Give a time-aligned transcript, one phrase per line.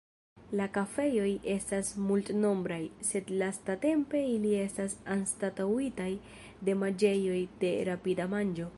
[0.59, 2.79] La kafejoj estas multnombraj,
[3.11, 6.11] sed lastatempe ili estas anstataŭitaj
[6.71, 8.69] de manĝejoj de rapida manĝo.